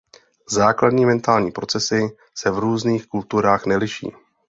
Základní 0.49 1.05
mentální 1.05 1.51
procesy 1.51 2.01
se 2.37 2.51
v 2.51 2.59
různých 2.59 3.07
kulturách 3.07 3.65
neliší. 3.65 4.07